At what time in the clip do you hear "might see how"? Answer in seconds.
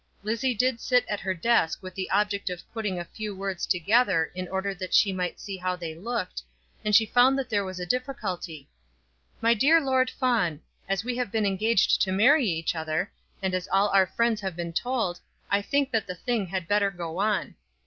5.13-5.75